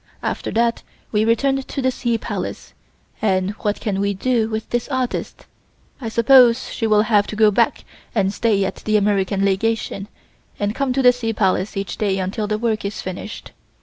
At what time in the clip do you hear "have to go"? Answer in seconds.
7.03-7.51